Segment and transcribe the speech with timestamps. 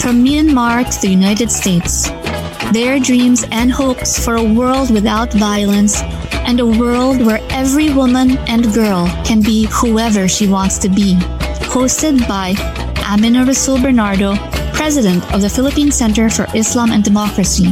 [0.00, 2.08] from Myanmar to the United States.
[2.72, 6.00] Their dreams and hopes for a world without violence
[6.46, 11.16] and a world where every woman and girl can be whoever she wants to be.
[11.74, 12.54] Hosted by
[13.04, 14.36] Amina Rasul Bernardo,
[14.72, 17.70] President of the Philippine Center for Islam and Democracy.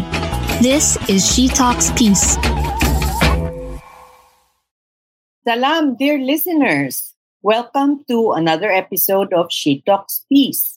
[0.60, 2.36] This is She Talks Peace.
[5.46, 7.14] Salam, dear listeners.
[7.42, 10.76] Welcome to another episode of She Talks Peace.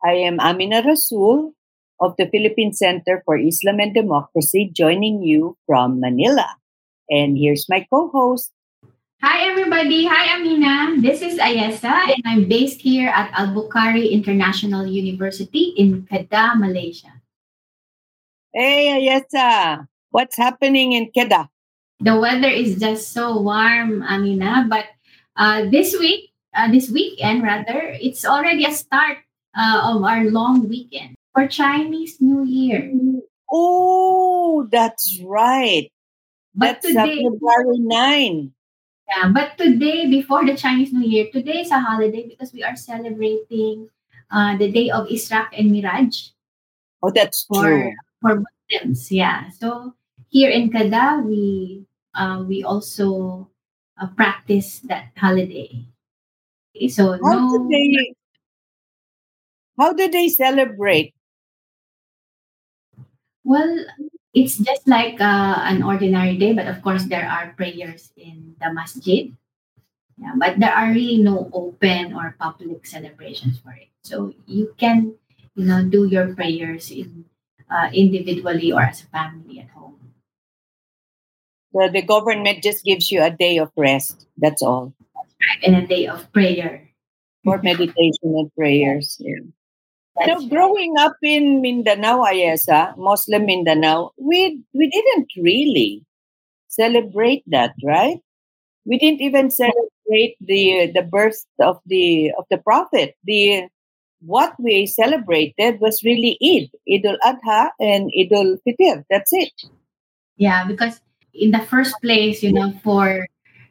[0.00, 1.52] I am Amina Rasul
[2.00, 6.56] of the Philippine Center for Islam and Democracy, joining you from Manila.
[7.10, 8.48] And here's my co-host.
[9.20, 10.08] Hi everybody.
[10.08, 10.96] Hi Amina.
[11.04, 17.20] This is Ayesah and I'm based here at Albukhary International University in Kedah, Malaysia.
[18.56, 21.52] Hey Ayesah, what's happening in Kedah?
[22.00, 24.88] The weather is just so warm, Amina, but
[25.36, 29.20] uh, this week, uh, this weekend rather, it's already a start
[29.56, 32.92] uh, of our long weekend for Chinese New Year.
[33.52, 35.90] Oh, that's right.
[36.54, 38.52] But That's today, February 9.
[39.08, 42.74] yeah, but today, before the Chinese New Year, today is a holiday because we are
[42.76, 43.88] celebrating
[44.30, 46.30] uh, the day of Israq and Miraj
[47.02, 47.92] Oh, that's for true.
[48.20, 49.10] for Muslims.
[49.10, 49.48] Yeah.
[49.50, 49.94] So
[50.28, 53.48] here in Kedah, we uh, we also
[54.00, 55.86] uh, practice that holiday.
[56.88, 58.14] So How no, do they
[59.80, 61.14] How do they celebrate?
[63.50, 63.84] well,
[64.34, 68.72] it's just like uh, an ordinary day, but of course there are prayers in the
[68.72, 69.34] masjid.
[70.18, 73.88] Yeah, but there are really no open or public celebrations for it.
[74.04, 75.16] So you can,
[75.56, 77.24] you know, do your prayers in
[77.66, 79.98] uh, individually or as a family at home.
[81.72, 84.26] The, the government just gives you a day of rest.
[84.36, 84.92] That's all.
[85.64, 86.86] And a day of prayer.
[87.42, 89.16] For meditation and prayers.
[89.18, 89.48] Yeah.
[90.20, 96.04] That's So growing up in Mindanao, Ayesah, Muslim Mindanao, we we didn't really
[96.68, 98.18] celebrate that, right?
[98.84, 103.16] We didn't even celebrate the the birth of the of the prophet.
[103.24, 103.68] The
[104.20, 109.04] what we celebrated was really Eid, Eid al Adha and Eid al Fitr.
[109.08, 109.52] That's it.
[110.36, 111.00] Yeah, because
[111.34, 113.26] in the first place, you know, for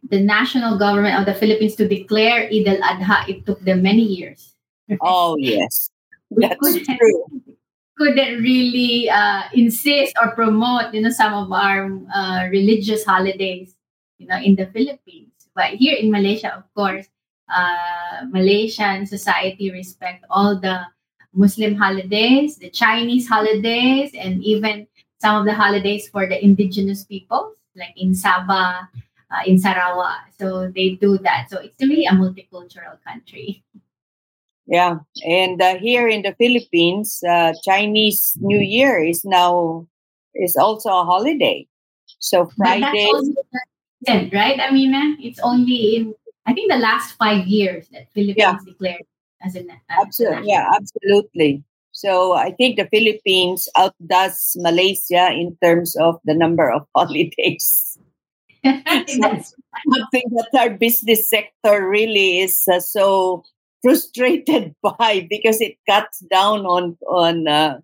[0.09, 4.56] the national government of the Philippines to declare Eid al-Adha, it took them many years.
[5.02, 5.90] Oh yes,
[6.29, 7.25] We that's couldn't, true.
[7.97, 13.75] couldn't really uh, insist or promote, you know, some of our uh, religious holidays,
[14.17, 15.31] you know, in the Philippines.
[15.56, 17.07] But here in Malaysia, of course,
[17.53, 20.85] uh, Malaysian society respect all the
[21.34, 24.88] Muslim holidays, the Chinese holidays, and even
[25.22, 28.88] some of the holidays for the indigenous peoples, like in Sabah,
[29.31, 30.31] uh, in Sarawak.
[30.40, 31.47] So they do that.
[31.50, 33.63] So it's really a multicultural country.
[34.69, 39.88] Yeah, and uh, here in the Philippines, uh, Chinese New Year is now
[40.35, 41.66] is also a holiday.
[42.19, 43.09] So Friday,
[44.06, 45.18] recent, right, Amina?
[45.19, 46.13] It's only in,
[46.46, 48.58] I think, the last five years that Philippines Yeah.
[48.64, 49.09] declared
[49.41, 51.64] as a, na- as a absolutely, yeah, absolutely.
[51.91, 57.97] So I think the Philippines outdoes Malaysia in terms of the number of holidays.
[58.64, 63.44] Something that our business sector really is uh, so
[63.81, 67.79] frustrated by because it cuts down on on uh,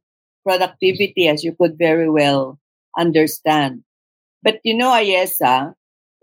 [0.46, 2.60] productivity, as you could very well
[2.98, 3.84] understand.
[4.44, 5.74] But you know, Ayesah,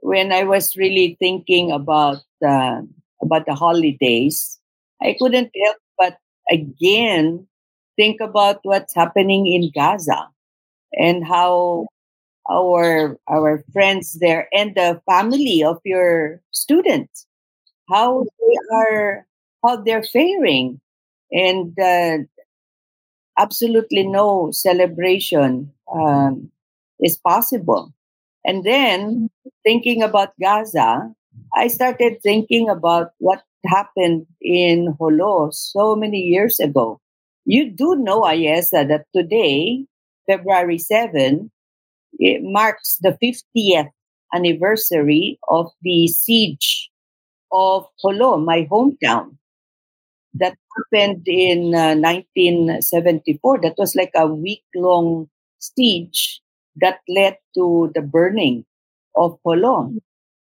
[0.00, 2.82] when I was really thinking about uh,
[3.22, 4.58] about the holidays,
[5.02, 6.18] I couldn't help but
[6.50, 7.46] again
[7.96, 10.28] think about what's happening in Gaza
[10.94, 11.86] and how
[12.50, 17.26] our our friends there and the family of your students
[17.88, 19.26] how they are
[19.64, 20.80] how they're faring.
[21.30, 22.18] And uh,
[23.38, 26.50] absolutely no celebration um,
[27.00, 27.92] is possible.
[28.44, 29.30] And then
[29.64, 31.08] thinking about gaza
[31.54, 37.00] i started thinking about what happened in Jolo so many years ago.
[37.44, 39.86] You do know Ayesah that today
[40.28, 41.50] february 7
[42.18, 43.90] it marks the 50th
[44.34, 46.90] anniversary of the siege
[47.52, 49.36] of Jolo, my hometown.
[50.34, 53.60] That happened in uh, 1974.
[53.60, 56.40] That was like a week long siege
[56.76, 58.64] that led to the burning
[59.16, 59.92] of Jolo.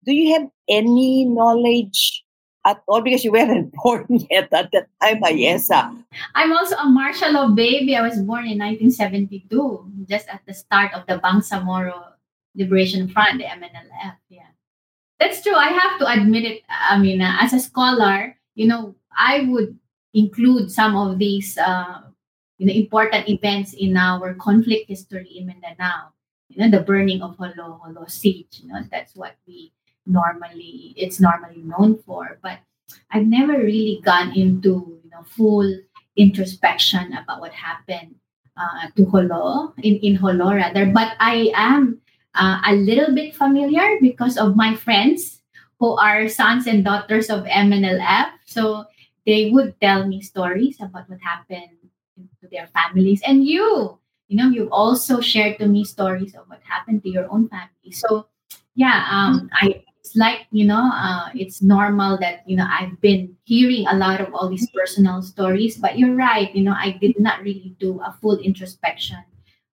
[0.05, 2.23] Do you have any knowledge
[2.65, 3.01] at all?
[3.01, 6.03] Because you weren't born yet at that time, Ayesah.
[6.35, 7.95] I'm also a martial law baby.
[7.95, 12.13] I was born in 1972, just at the start of the Bangsamoro
[12.55, 14.15] Liberation Front, the MNLF.
[14.29, 14.53] Yeah.
[15.19, 15.55] That's true.
[15.55, 16.63] I have to admit it.
[16.69, 19.77] I mean, uh, as a scholar, you know, I would
[20.13, 22.01] include some of these, uh,
[22.57, 26.11] you know, important events in our conflict history in Mindanao.
[26.49, 28.61] You know, the burning of Jolo, Jolo siege.
[28.63, 29.71] You know, that's what we
[30.05, 32.39] normally it's normally known for.
[32.41, 32.59] But
[33.11, 35.69] I've never really gone into you know full
[36.17, 38.15] introspection about what happened
[38.57, 40.87] uh, to Jolo in in Jolo rather.
[40.87, 42.01] But I am
[42.33, 45.41] uh, a little bit familiar because of my friends
[45.79, 48.31] who are sons and daughters of MNLF.
[48.45, 48.85] So
[49.25, 51.69] they would tell me stories about what happened
[52.41, 53.21] to their families.
[53.25, 57.31] And you, you know, you've also shared to me stories of what happened to your
[57.31, 57.91] own family.
[57.91, 58.27] So
[58.75, 63.35] yeah, um, I it's like you know, uh, it's normal that you know I've been
[63.43, 65.77] hearing a lot of all these personal stories.
[65.77, 69.19] But you're right, you know, I did not really do a full introspection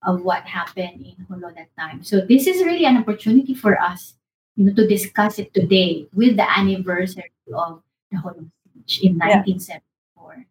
[0.05, 2.03] of what happened in Jolo that time.
[2.03, 4.15] So this is really an opportunity for us,
[4.57, 8.51] you know, to discuss it today with the anniversary of the Jolo
[9.03, 9.43] in yeah.
[9.43, 10.47] 1974.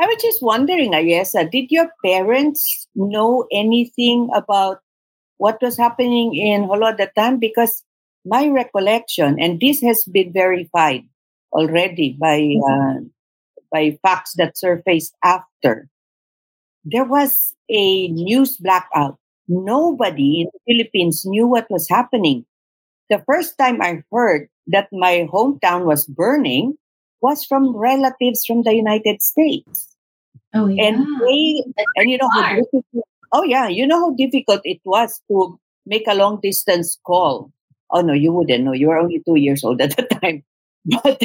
[0.00, 4.80] I was just wondering, Ayesah, did your parents know anything about
[5.38, 7.38] what was happening in Jolo at the time?
[7.38, 7.84] Because
[8.24, 11.04] my recollection, and this has been verified
[11.52, 12.66] already by mm-hmm.
[12.66, 13.00] uh,
[13.70, 15.88] by facts that surfaced after,
[16.84, 19.18] there was a news blackout.
[19.46, 22.46] Nobody in the Philippines knew what was happening.
[23.10, 26.78] The first time I heard that my hometown was burning
[27.24, 29.96] was from relatives from the United States.
[30.54, 30.84] Oh yeah.
[30.84, 31.64] And they
[31.96, 36.06] and you know how difficult, oh yeah, you know how difficult it was to make
[36.06, 37.50] a long distance call.
[37.90, 38.72] Oh no, you wouldn't know.
[38.72, 40.44] You were only two years old at the time.
[40.84, 41.22] But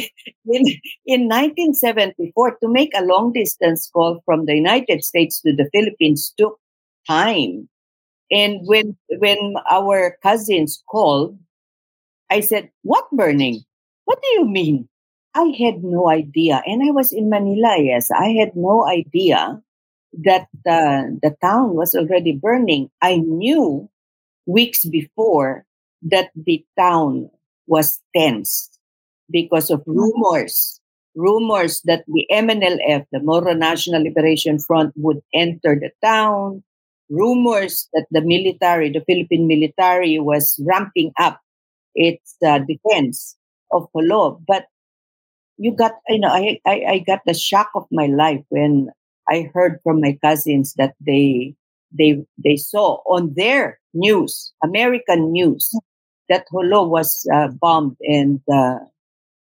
[0.48, 0.62] in,
[1.04, 6.32] in 1974, to make a long distance call from the United States to the Philippines
[6.38, 6.58] took
[7.06, 7.68] time.
[8.32, 11.36] And when when our cousins called,
[12.30, 13.60] I said, "What burning?
[14.06, 14.89] What do you mean?"
[15.34, 17.78] I had no idea, and I was in Manila.
[17.78, 19.62] Yes, I had no idea
[20.24, 22.90] that uh, the town was already burning.
[23.00, 23.88] I knew
[24.46, 25.64] weeks before
[26.02, 27.30] that the town
[27.66, 28.70] was tense
[29.30, 30.80] because of rumors,
[31.14, 36.64] rumors that the MNLF, the Moro National Liberation Front, would enter the town,
[37.08, 41.40] rumors that the military, the Philippine military, was ramping up
[41.94, 43.36] its uh, defense
[43.70, 44.42] of Jolo.
[44.46, 44.66] But
[45.60, 48.88] you got, you know, I, I, I got the shock of my life when
[49.28, 51.54] I heard from my cousins that they
[51.92, 55.68] they they saw on their news, American news,
[56.30, 58.78] that Jolo was uh, bombed and uh,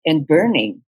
[0.06, 0.82] and burning.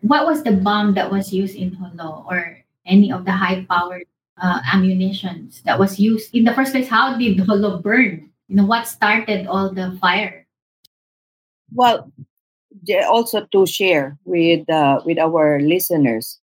[0.00, 4.10] What was the bomb that was used in Jolo or any of the high powered
[4.42, 6.88] uh, ammunitions that was used in the first place?
[6.88, 8.30] How did Jolo burn?
[8.48, 10.46] You know, what started all the fire?
[11.72, 12.10] Well,
[13.08, 16.38] also to share with uh, with our listeners,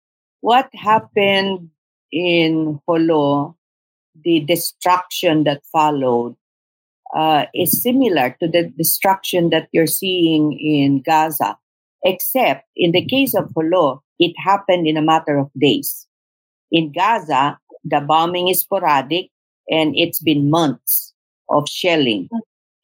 [0.41, 1.69] what happened
[2.11, 3.55] in Jolo,
[4.23, 6.35] the destruction that followed
[7.15, 11.57] uh, is similar to the destruction that you're seeing in Gaza
[12.03, 16.07] except in the case of Jolo, it happened in a matter of days.
[16.71, 19.29] In Gaza, the bombing is sporadic
[19.69, 21.13] and it's been months
[21.49, 22.29] of shelling.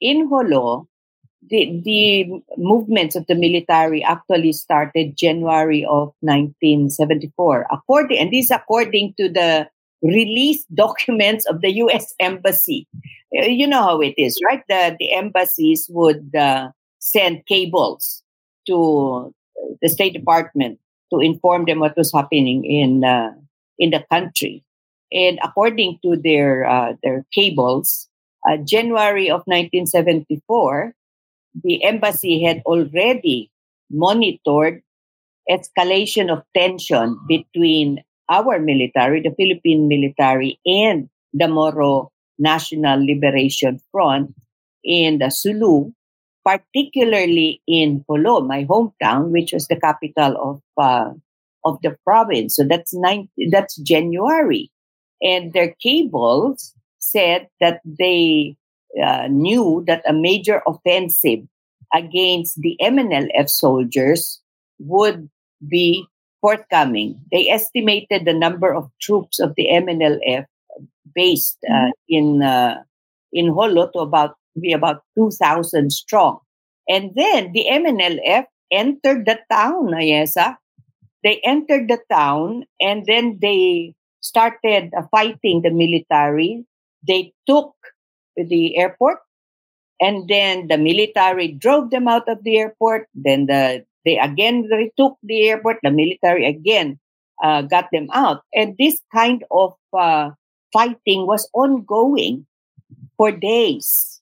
[0.02, 0.88] In Jolo,
[1.50, 7.68] the, the movements of the military actually started January of 1974.
[7.72, 9.68] According, and this according to the
[10.02, 12.14] released documents of the U.S.
[12.20, 12.88] Embassy.
[13.32, 14.62] You know how it is, right?
[14.70, 18.24] The, the embassies would uh, send cables
[18.68, 19.34] to
[19.82, 20.80] the State Department
[21.14, 23.32] to inform them what was happening in uh,
[23.78, 24.64] in the country.
[25.12, 28.10] And according to their uh, their cables,
[28.50, 30.94] uh, January of 1974,
[31.64, 33.52] the embassy had already
[33.90, 34.82] monitored
[35.50, 44.34] escalation of tension between our military, the Philippine military, and the Moro National Liberation Front
[44.84, 45.92] in the Sulu,
[46.44, 51.12] particularly in Jolo, my hometown, which was the capital of uh,
[51.64, 52.56] of the province.
[52.56, 54.72] So that's nine, that's January,
[55.22, 58.58] and their cables said that they
[59.02, 61.40] uh, knew that a major offensive
[61.94, 64.42] against the MNLF soldiers
[64.80, 65.30] would
[65.68, 66.06] be
[66.42, 67.20] forthcoming.
[67.32, 70.46] They estimated the number of troops of the MNLF
[71.14, 71.90] based uh, mm-hmm.
[72.10, 72.84] in uh,
[73.32, 76.40] in Jolo to about be about 2,000 strong.
[76.88, 80.56] And then the MNLF entered the town, Ayesah.
[81.24, 86.64] They entered the town and then they started uh, fighting the military.
[87.06, 87.74] They took
[88.36, 89.20] the airport
[90.00, 93.08] and then the military drove them out of the airport.
[93.14, 95.78] Then the they again retook the airport.
[95.84, 97.00] The military again
[97.44, 98.42] uh, got them out.
[98.54, 100.32] And this kind of uh,
[100.72, 102.46] fighting was ongoing
[103.18, 104.22] for days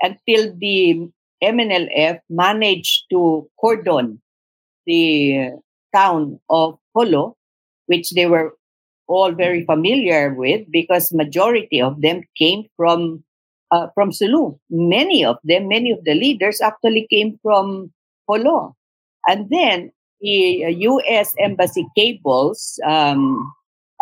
[0.00, 1.08] until the
[1.42, 4.20] MNLF managed to cordon
[4.86, 5.52] the
[5.94, 7.36] town of Jolo,
[7.86, 8.56] which they were
[9.08, 13.22] all very familiar with because majority of them came from
[13.70, 14.56] uh, from Sulu.
[14.70, 17.92] Many of them, many of the leaders actually came from
[18.30, 18.76] Jolo.
[19.26, 21.34] And then the U.S.
[21.38, 23.52] Embassy cables um,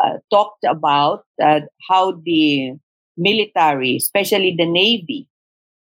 [0.02, 2.72] uh, talked about uh, how the
[3.16, 5.28] military, especially the Navy,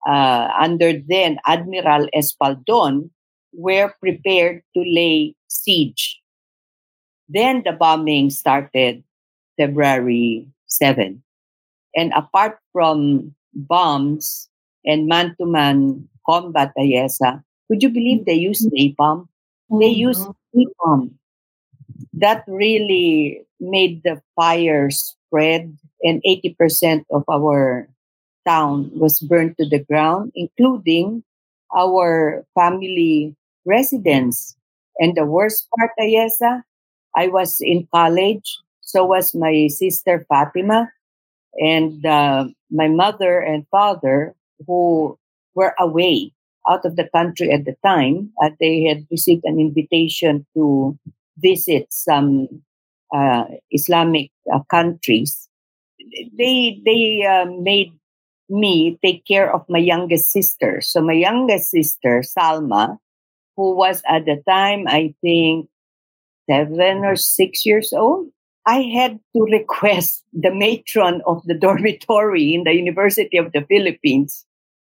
[0.07, 3.09] uh, under then Admiral Espaldon,
[3.53, 6.19] were prepared to lay siege.
[7.27, 9.03] Then the bombing started
[9.57, 11.21] February 7.
[11.95, 14.49] And apart from bombs
[14.85, 18.95] and man to man combat, Ayesah, would you believe they used mm-hmm.
[18.95, 19.27] napalm?
[19.69, 20.07] They mm-hmm.
[20.11, 21.11] used napalm.
[22.13, 27.87] That really made the fire spread, and 80% of our
[28.45, 31.23] town was burned to the ground, including
[31.75, 34.55] our family residence.
[34.97, 36.63] And the worst part, Ayesah,
[37.15, 38.59] I was in college,
[38.91, 40.89] so was my sister Fatima,
[41.57, 44.35] and uh, my mother and father,
[44.67, 45.17] who
[45.55, 46.33] were away
[46.69, 48.31] out of the country at the time.
[48.43, 50.97] Uh, they had received an invitation to
[51.37, 52.47] visit some
[53.13, 55.49] uh, Islamic uh, countries.
[56.37, 57.93] They they uh, made
[58.49, 60.81] me take care of my youngest sister.
[60.81, 62.97] So my youngest sister, Salma,
[63.57, 65.69] who was at the time, I think,
[66.49, 68.27] seven or six years old,
[68.65, 74.45] I had to request the matron of the dormitory in the University of the Philippines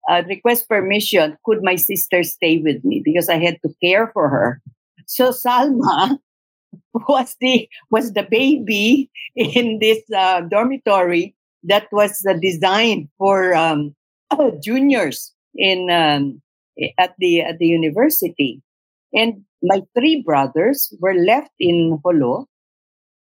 [0.08, 1.36] uh, request permission.
[1.44, 4.60] Could my sister stay with me because I had to care for her?
[5.06, 6.18] So Salma
[7.08, 13.94] was the was the baby in this uh, dormitory that was uh, designed for um,
[14.62, 16.40] juniors in um,
[16.98, 18.62] at the at the university,
[19.12, 22.46] and my three brothers were left in Jolo.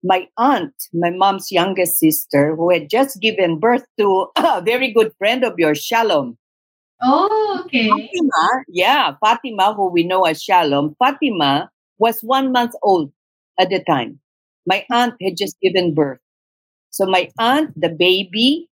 [0.02, 5.12] My aunt, my mom's youngest sister, who had just given birth to a very good
[5.18, 6.36] friend of yours, Shalom.
[7.00, 7.88] Oh, okay.
[7.88, 13.12] Fatima, yeah, Fatima, who we know as Shalom, Fatima was one month old
[13.58, 14.20] at the time.
[14.66, 16.20] My aunt had just given birth.
[16.90, 18.68] So my aunt, the baby,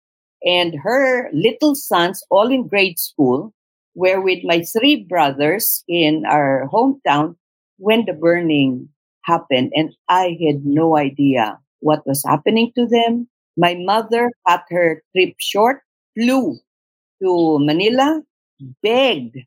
[0.43, 3.53] and her little sons, all in grade school,
[3.96, 7.36] were with my three brothers in our hometown
[7.77, 8.89] when the burning
[9.27, 9.72] happened.
[9.75, 13.27] And I had no idea what was happening to them.
[13.57, 15.81] My mother cut her trip short,
[16.15, 16.57] flew
[17.22, 18.22] to Manila,
[18.84, 19.38] begged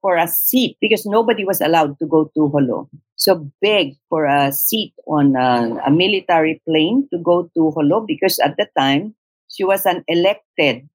[0.00, 2.88] for a seat because nobody was allowed to go to Jolo.
[3.16, 8.38] So begged for a seat on a, a military plane to go to Jolo because
[8.38, 9.14] at the time
[9.48, 10.88] she was an elected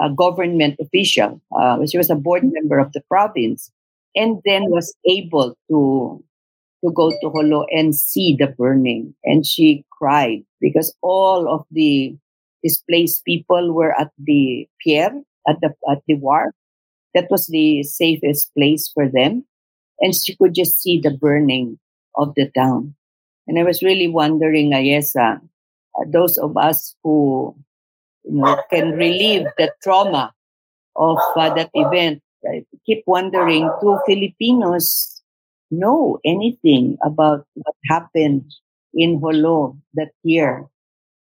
[0.00, 1.40] uh, government official.
[1.56, 3.70] Uh, she was a board member of the province,
[4.14, 6.22] and then was able to
[6.84, 9.14] to go to Jolo and see the burning.
[9.24, 12.16] And she cried because all of the
[12.62, 15.10] displaced people were at the pier
[15.48, 16.54] at the at the wharf.
[17.14, 19.44] That was the safest place for them,
[19.98, 21.78] and she could just see the burning
[22.14, 22.94] of the town.
[23.48, 27.56] And I was really wondering, Ayesah, uh, those of us who
[28.24, 30.32] you know can relieve the trauma
[30.94, 35.19] of uh, that event, I keep wondering, do Filipinos
[35.70, 38.44] know anything about what happened
[38.94, 40.66] in Jolo that year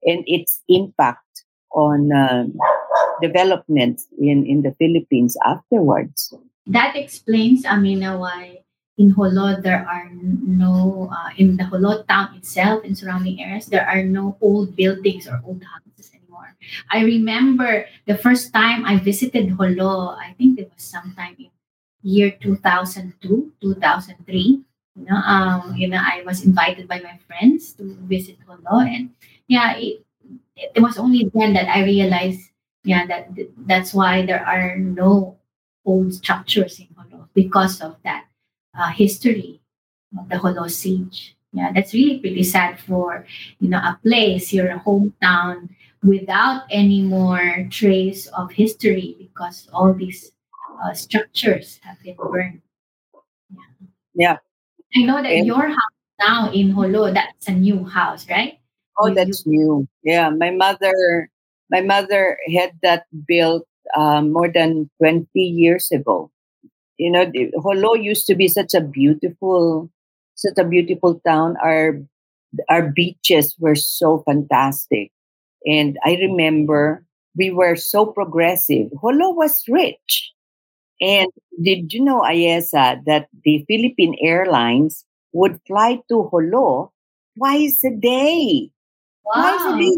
[0.05, 2.57] and its impact on um,
[3.23, 6.35] development in, in the Philippines afterwards.
[6.67, 8.61] That explains, Amina, why
[9.01, 13.87] in Jolo, there are no, uh, in the Jolo town itself and surrounding areas, there
[13.87, 16.57] are no old buildings or old houses anymore.
[16.91, 21.50] I remember the first time I visited Jolo, I think it was sometime in
[22.03, 24.61] year 2002, 2003.
[24.97, 29.11] You know, um, you know, I was invited by my friends to visit Jolo, and
[29.49, 30.05] yeah, it,
[30.57, 32.41] it was only then that I realized,
[32.85, 33.31] yeah, that
[33.67, 35.39] that's why there are no
[35.85, 38.27] old structures in Jolo because of that
[38.79, 39.61] uh, history
[40.19, 41.37] of the Jolo siege.
[41.53, 43.27] Yeah, that's really pretty sad for
[43.59, 45.69] you know a place, your hometown,
[46.03, 50.33] without any more trace of history because all these
[50.83, 52.63] uh, structures have been burned.
[54.15, 54.39] Yeah.
[54.97, 58.59] I know that And- your house now in Jolo, that's a new house, right?
[58.99, 59.89] Oh, You- that's new.
[60.03, 61.29] Yeah, my mother,
[61.71, 66.31] my mother had that built um, more than twenty years ago.
[66.99, 67.25] You know,
[67.63, 69.89] Jolo used to be such a beautiful,
[70.35, 71.57] such a beautiful town.
[71.63, 71.99] Our
[72.69, 75.11] our beaches were so fantastic,
[75.67, 77.05] and I remember
[77.37, 78.91] we were so progressive.
[79.01, 80.31] Jolo was rich,
[81.01, 81.29] and
[81.63, 86.93] did you know, Ayesah, that the Philippine Airlines would fly to Jolo
[87.37, 88.71] twice a day?
[89.25, 89.97] Twice a day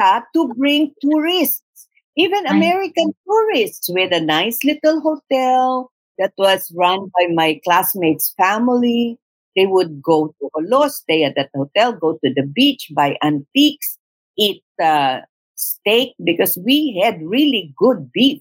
[0.00, 2.46] Ayesah, to bring tourists, even.
[2.46, 9.18] American tourists, with a nice little hotel that was run by my classmates' family.
[9.56, 13.98] They would go to Jolo, stay at that hotel, go to the beach, buy antiques,
[14.36, 15.20] eat uh,
[15.56, 18.40] steak because we had really good beef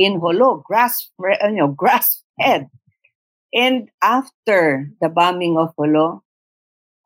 [0.00, 2.68] in Jolo, grass, uh, you know, grass fed.
[3.52, 6.24] And after the bombing of Jolo,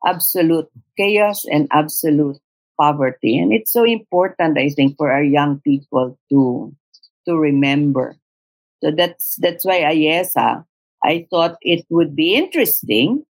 [0.05, 2.39] absolute chaos and absolute
[2.79, 3.37] poverty.
[3.37, 6.73] And it's so important, I think, for our young people to
[7.27, 8.15] to remember.
[8.81, 10.63] So that's that's why Ayesah,
[11.03, 13.25] I thought it would be interesting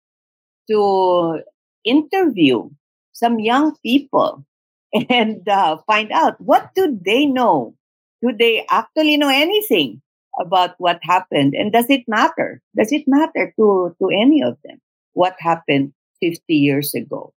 [0.70, 1.42] to
[1.84, 2.70] interview
[3.14, 4.46] some young people
[5.10, 7.74] and uh, find out what do they know
[8.26, 10.02] do they actually know anything
[10.40, 14.82] about what happened and does it matter does it matter to to any of them
[15.14, 17.34] what happened 50 years ago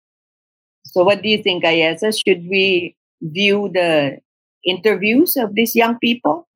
[0.85, 4.18] so what do you think Ayesah should we view the
[4.64, 6.46] interviews of these young people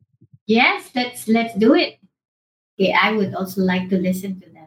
[0.50, 2.02] Yes, let's let's do it.
[2.74, 4.66] Okay, I would also like to listen to them.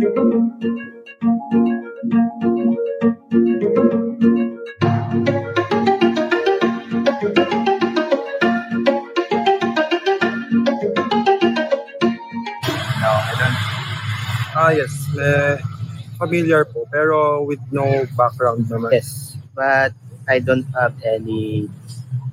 [0.00, 1.79] I don't.
[2.00, 2.08] Ah,
[14.72, 14.88] yes.
[15.12, 15.60] May
[16.16, 17.84] familiar po, pero with no
[18.16, 18.96] background naman.
[18.96, 19.92] Yes, but
[20.24, 21.68] I don't have any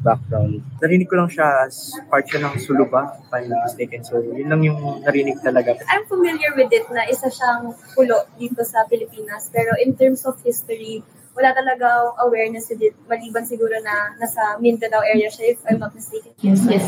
[0.03, 0.61] background.
[0.81, 4.03] Narinig ko lang siya as part siya ng Suluba, if I'm not mistaken.
[4.03, 5.77] So, yun lang yung narinig talaga.
[5.89, 9.49] I'm familiar with it na isa siyang pulo dito sa Pilipinas.
[9.49, 11.01] Pero in terms of history,
[11.37, 12.95] wala talaga awareness with it.
[13.05, 16.33] Maliban siguro na nasa Mindanao area siya, if I'm not mistaken.
[16.41, 16.85] Yes, yes.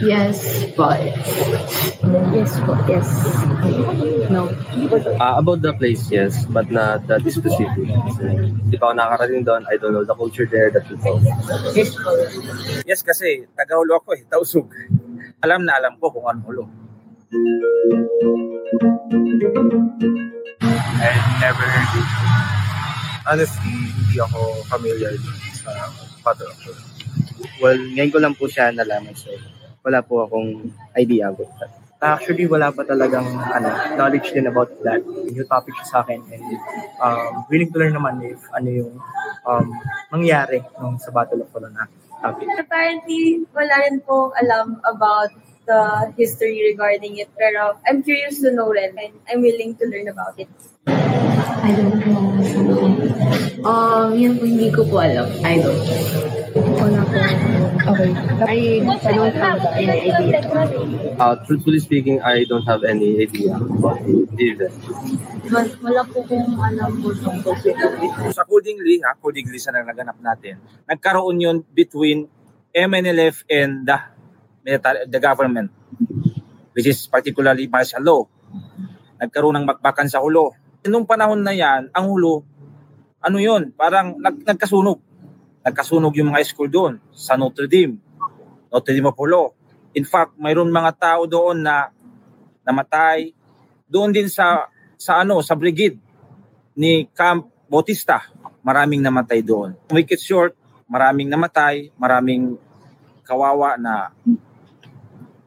[0.00, 1.00] Yes, but
[2.32, 3.08] Yes po, yes.
[4.32, 4.48] no.
[5.20, 7.68] Uh, about the place, yes, but not that specific.
[8.08, 8.24] Kasi
[8.64, 9.62] Hindi pa ako nakakarating doon.
[9.68, 11.20] I don't know the culture there, the people.
[12.88, 14.72] Yes, kasi taga-ulo ako eh, tausug.
[15.44, 16.64] Alam na alam ko kung ano ulo.
[21.00, 21.12] I
[21.44, 22.08] never heard it.
[23.28, 25.12] Honestly, hindi ako familiar
[25.60, 25.92] sa
[26.24, 26.48] Pato.
[27.60, 29.12] Well, ngayon ko lang po siya nalaman.
[29.12, 29.32] So,
[29.84, 31.72] wala po akong idea about that.
[32.00, 35.04] Actually, wala pa talagang ano, knowledge din about that.
[35.04, 36.24] New topic siya sa akin.
[36.32, 36.44] And
[36.96, 38.94] um, willing to learn naman if ano yung
[39.44, 39.66] um,
[40.08, 41.84] nangyari nung sa Battle of Colonna
[42.24, 42.48] topic.
[42.56, 45.28] Apparently, wala rin po alam about
[45.68, 47.28] the history regarding it.
[47.36, 50.48] Pero I'm curious to know rin and I'm willing to learn about it.
[51.58, 52.30] I don't know.
[53.60, 55.26] Um, yun po hindi ko po alam.
[55.44, 55.82] I don't.
[56.56, 57.18] Wala po.
[57.90, 58.10] Okay.
[58.46, 60.38] I, I don't have any idea.
[61.18, 64.74] Uh, truthfully speaking, I don't have any idea about the event.
[65.50, 67.70] Wal- Wala po kong alam po tungkol sa
[68.32, 70.56] Sa accordingly, ha, accordingly sa naganap natin,
[70.88, 72.26] nagkaroon yun between
[72.70, 73.98] MNLF and the,
[74.64, 75.68] military, the government,
[76.72, 78.22] which is particularly martial law.
[79.20, 80.54] Nagkaroon ng bakbakan sa hulo.
[80.88, 82.40] Nung panahon na yan, ang hulo,
[83.20, 84.96] ano yun, parang nag, nagkasunog.
[85.60, 88.00] Nagkasunog yung mga school doon sa Notre Dame,
[88.72, 89.52] Notre Dame Hulo.
[89.92, 91.92] In fact, mayroon mga tao doon na
[92.64, 93.36] namatay
[93.90, 95.98] doon din sa sa ano sa brigade
[96.78, 98.22] ni Camp Bautista.
[98.62, 99.74] Maraming namatay doon.
[99.90, 100.54] Make it short,
[100.86, 102.56] maraming namatay, maraming
[103.26, 104.14] kawawa na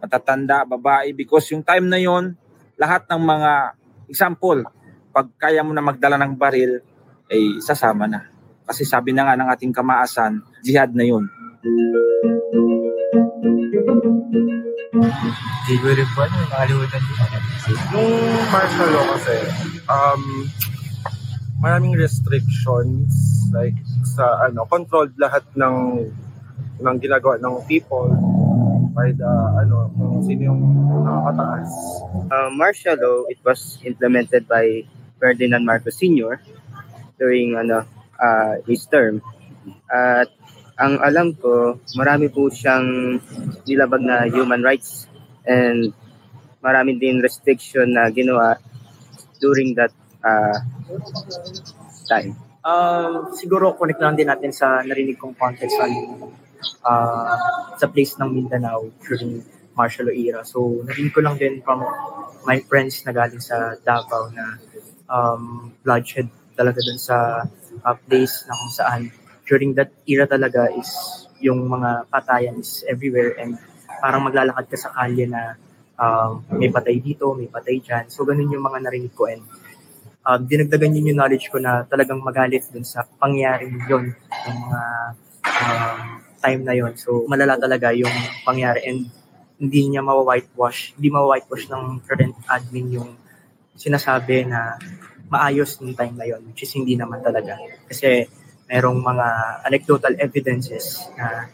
[0.03, 2.35] matatanda, babae because yung time na yon
[2.75, 3.51] lahat ng mga
[4.11, 4.59] example,
[5.13, 6.81] pag kaya mo na magdala ng baril,
[7.29, 8.33] ay sasama na.
[8.65, 11.29] Kasi sabi na nga ng ating kamaasan, jihad na yun.
[15.63, 17.11] Hindi ko rin po ano, nakalimutan ko.
[17.93, 18.11] Yung
[18.49, 19.35] martial law kasi,
[19.85, 20.21] um,
[21.61, 23.13] maraming restrictions,
[23.53, 23.77] like
[24.17, 26.09] sa ano, controlled lahat ng
[26.83, 28.09] ng ginagawa ng people
[28.97, 30.61] by the ano, kung sino yung
[31.05, 31.69] nakakataas.
[32.33, 34.83] Uh, martial law, it was implemented by
[35.23, 36.43] Ferdinand Marcos Sr.
[37.15, 37.87] during ano,
[38.19, 39.23] uh, his term.
[39.87, 40.27] At
[40.75, 43.15] ang alam ko, marami po siyang
[43.63, 45.07] nilabag na human rights
[45.47, 45.95] and
[46.59, 48.59] marami din restriction na ginawa
[49.39, 49.95] during that
[50.27, 50.59] uh,
[52.11, 52.35] time.
[52.63, 55.87] Um, siguro connect lang din natin sa narinig kong context sa
[56.87, 57.35] uh,
[57.75, 59.43] sa place ng Mindanao during
[59.75, 60.41] martial law era.
[60.47, 61.83] So, narinig ko lang din from
[62.47, 64.55] my friends na galing sa Davao na
[65.13, 66.25] um, bloodshed
[66.57, 67.45] talaga dun sa
[67.85, 69.01] uh, place na kung saan
[69.45, 70.89] during that era talaga is
[71.43, 73.59] yung mga patayan is everywhere and
[74.01, 75.59] parang maglalakad ka sa kalye na
[75.99, 78.07] um, may patay dito, may patay dyan.
[78.07, 79.43] So, ganun yung mga narinig ko and
[80.23, 84.15] um, dinagdagan yun yung knowledge ko na talagang magalit dun sa pangyaring yun
[84.47, 84.81] yung mga
[85.43, 85.99] um,
[86.43, 88.11] time na yon So, malala talaga yung
[88.43, 89.07] pangyari and
[89.59, 93.11] hindi niya ma-whitewash, hindi ma-whitewash ng current admin yung
[93.79, 94.75] sinasabi na
[95.33, 97.57] maayos ng time na yon which is hindi naman talaga.
[97.89, 98.29] Kasi
[98.69, 99.27] merong mga
[99.65, 101.49] anecdotal evidences na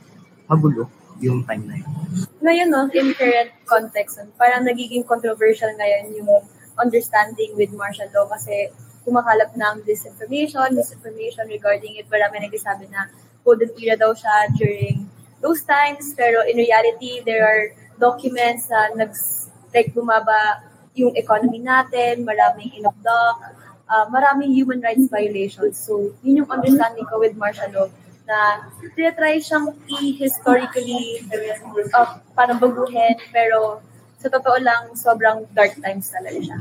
[0.51, 1.91] magulo yung time na yun.
[2.39, 6.43] Ngayon, no, in current context, parang nagiging controversial ngayon yung
[6.79, 8.71] understanding with martial law kasi
[9.03, 12.07] kumakalap ng disinformation, misinformation regarding it.
[12.07, 13.11] Marami nagsasabi na
[13.43, 15.07] golden era daw siya during
[15.43, 16.15] those times.
[16.15, 19.11] Pero in reality, there are documents na nag
[19.75, 20.63] like bumaba
[20.95, 23.37] yung economy natin, maraming inokdok,
[23.89, 25.75] uh, maraming human rights violations.
[25.81, 27.89] So, yun yung understanding ko with martial law
[28.29, 31.25] na tinatry siyang i-historically
[31.97, 33.81] uh, parang baguhin, pero
[34.21, 36.59] sa totoo lang, sobrang dark times talaga siya.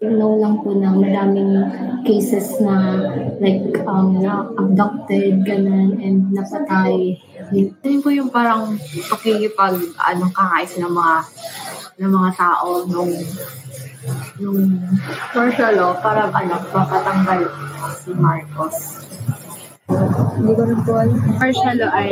[0.00, 1.60] know lang po na maraming
[2.08, 3.04] cases na
[3.36, 7.20] like um, na abducted, ganun, and napatay.
[7.52, 8.80] Ito po yung parang
[9.12, 11.16] pakikipag anong kakais ng mga
[12.00, 13.12] ng mga tao nung
[14.40, 14.80] nung
[15.34, 17.40] martial law para ano, mapatanggal
[18.00, 18.76] si Marcos.
[19.90, 21.18] Hindi ko rin po alam.
[21.36, 22.10] Martial law ay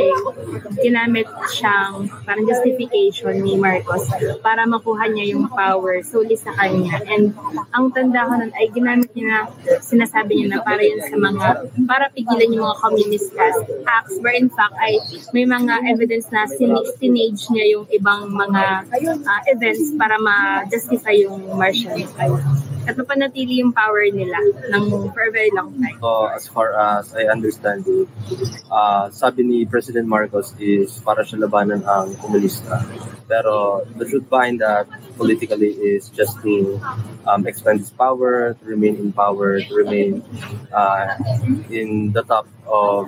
[0.83, 4.05] ginamit siyang parang justification ni Marcos
[4.43, 6.99] para makuha niya yung power solely sa kanya.
[7.07, 7.31] And
[7.71, 9.39] ang tanda ko nun ay ginamit niya na
[9.79, 11.47] sinasabi niya na para yun sa mga,
[11.87, 13.31] para pigilan yung mga communist
[13.87, 14.99] acts where in fact ay
[15.31, 16.45] may mga evidence na
[16.99, 22.39] sinage niya yung ibang mga uh, events para ma-justify yung martial law
[22.89, 24.41] at mapanatili yung power nila
[24.73, 25.93] ng for a very long time.
[26.01, 28.09] So, as far as I understand it,
[28.71, 32.81] uh, sabi ni President Marcos is para siya labanan ang komunista.
[33.29, 36.81] Pero the truth behind that politically is just to
[37.29, 40.25] um, expand his power, to remain in power, to remain
[40.73, 41.13] uh,
[41.69, 43.05] in the top of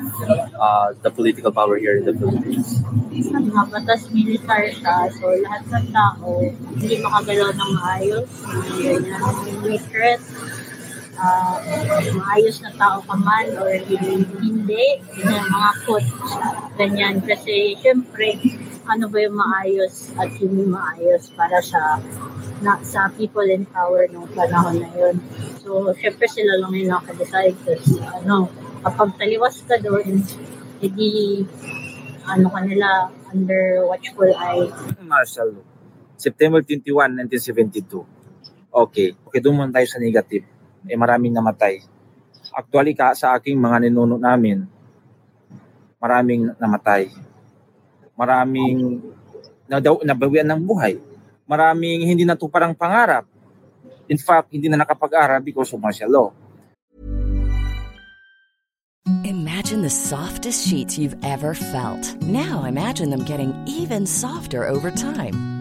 [0.57, 2.81] uh, the political power here in the Philippines.
[3.71, 6.29] Batas militar ka, so lahat ng tao
[6.81, 8.29] hindi makagalaw ng maayos,
[9.45, 10.21] hindi secret,
[11.17, 11.55] uh,
[12.15, 16.11] maayos na tao ka man or hindi, ganyan, mga quotes,
[16.75, 17.15] ganyan.
[17.23, 18.39] Kasi, syempre,
[18.87, 22.01] ano ba yung maayos at hindi maayos para sa
[22.61, 25.17] na, sa people in power nung panahon na yun.
[25.61, 28.49] So, syempre sila lang yung nakadecide kasi ano,
[28.85, 30.21] kapag taliwas ka doon,
[30.81, 31.09] hindi
[32.25, 34.69] ano kanila under watchful eye.
[35.01, 35.57] Marshall,
[36.17, 38.05] September 21, 1972.
[38.71, 40.45] Okay, okay doon tayo sa negative.
[40.89, 41.81] Eh maraming namatay.
[42.51, 44.65] Actually, ka sa aking mga ninuno namin,
[46.01, 47.31] maraming namatay
[48.21, 49.01] maraming
[49.65, 51.01] nadaw, nabawian ng buhay.
[51.49, 53.25] Maraming hindi natupad ang pangarap.
[54.05, 56.29] In fact, hindi na nakapag-aral because of martial law.
[59.25, 62.15] Imagine the softest sheets you've ever felt.
[62.21, 65.60] Now imagine them getting even softer over time.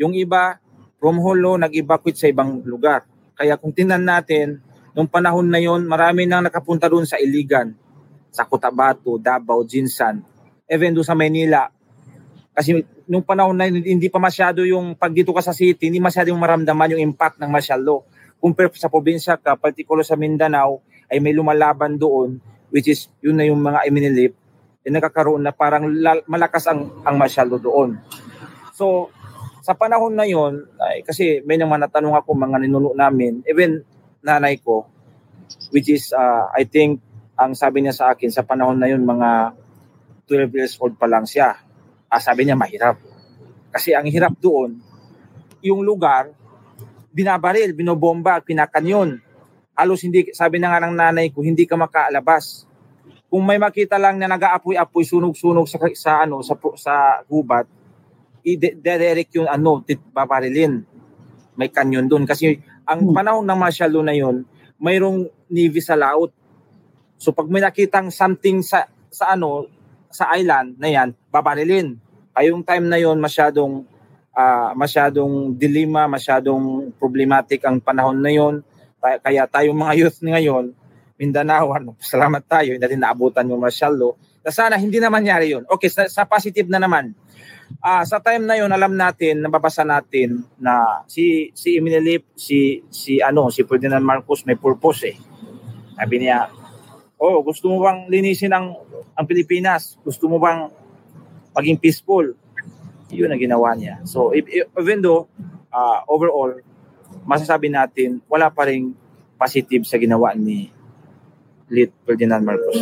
[0.00, 0.58] Yung iba,
[0.98, 3.04] from Holo, nag-evacuate sa ibang lugar.
[3.36, 4.62] Kaya kung tingnan natin,
[4.94, 7.74] nung panahon na yon, marami nang nakapunta doon sa Iligan,
[8.30, 10.22] sa Cotabato, Davao, Jinsan,
[10.70, 11.68] even doon sa Manila.
[12.54, 15.98] Kasi nung panahon na yun, hindi pa masyado yung pag dito ka sa city, hindi
[15.98, 18.00] masyado yung maramdaman yung impact ng martial law.
[18.38, 20.80] Compare sa probinsya ka, particular sa Mindanao,
[21.10, 22.38] ay may lumalaban doon,
[22.70, 24.32] which is yun na yung mga Eminilip,
[24.84, 27.96] eh, nakakaroon na parang lal- malakas ang, ang martial law doon.
[28.76, 29.08] So,
[29.64, 33.80] sa panahon na yon, ay, kasi may naman natanong ako mga ninuno namin, even
[34.20, 34.84] nanay ko,
[35.72, 37.00] which is, uh, I think,
[37.32, 39.56] ang sabi niya sa akin, sa panahon na yon mga
[40.28, 41.56] 12 years old pa lang siya.
[42.12, 43.00] Ah, sabi niya, mahirap.
[43.72, 44.76] Kasi ang hirap doon,
[45.64, 46.28] yung lugar,
[47.08, 49.16] binabaril, binobomba, pinakanyon.
[49.72, 52.68] Halos hindi, sabi na nga ng nanay ko, hindi ka makaalabas.
[53.32, 57.64] Kung may makita lang na nag-aapoy-apoy, sunog-sunog sa, sa, ano, sa, sa gubat,
[58.44, 60.84] i-direct yung ano, tit, babarilin.
[61.56, 62.28] May kanyon doon.
[62.28, 64.44] Kasi ang panahon ng martial law na yun,
[64.76, 66.30] mayroong navy sa laut.
[67.16, 69.64] So pag may nakitang something sa sa ano
[70.12, 71.96] sa island na yan, babarilin.
[72.36, 73.88] Ay yung time na yon masyadong
[74.34, 78.60] uh, masyadong dilema, masyadong problematic ang panahon na yon.
[79.00, 80.74] Kaya tayong mga youth ngayon,
[81.14, 84.12] Mindanao, ano, salamat tayo, hindi natin naabutan yung martial law.
[84.44, 85.64] Na sana hindi na mangyari yun.
[85.70, 87.16] Okay, sa, sa positive na naman,
[87.80, 93.18] uh, sa time na yon alam natin, nababasa natin na si si Eminelip, si si
[93.20, 95.16] ano, si Ferdinand Marcos may purpose eh.
[95.94, 96.50] Sabi niya,
[97.20, 98.74] "Oh, gusto mo bang linisin ang
[99.14, 99.96] ang Pilipinas?
[100.02, 100.68] Gusto mo bang
[101.54, 102.34] maging peaceful?"
[103.14, 104.02] Yun ang ginawa niya.
[104.08, 105.30] So, even though
[105.70, 106.54] uh, overall
[107.22, 108.94] masasabi natin wala pa ring
[109.38, 110.70] positive sa ginawa ni
[111.70, 112.76] Lit Ferdinand Marcos.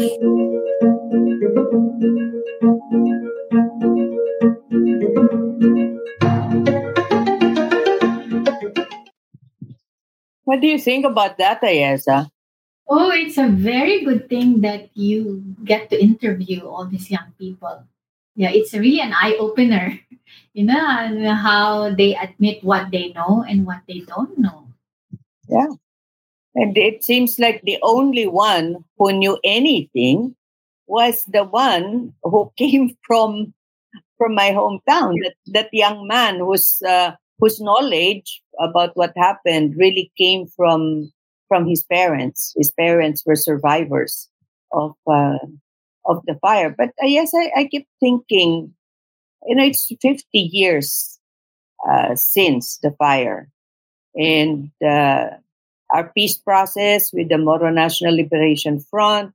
[4.42, 4.50] What
[10.58, 12.26] do you think about that, Ayesah?
[12.88, 17.84] Oh, it's a very good thing that you get to interview all these young people.
[18.34, 20.00] Yeah, it's really an eye opener,
[20.54, 24.66] you know, how they admit what they know and what they don't know.
[25.48, 25.70] Yeah.
[26.56, 30.34] And it seems like the only one who knew anything
[30.88, 33.54] was the one who came from
[34.22, 35.16] from my hometown.
[35.22, 41.10] That that young man whose uh, whose knowledge about what happened really came from
[41.48, 42.54] from his parents.
[42.56, 44.28] His parents were survivors
[44.72, 45.42] of uh,
[46.06, 46.70] of the fire.
[46.70, 48.74] But uh, yes, I, I keep thinking,
[49.46, 51.18] you know, it's fifty years
[51.90, 53.50] uh, since the fire,
[54.14, 55.26] and uh,
[55.90, 59.34] our peace process with the Moro National Liberation Front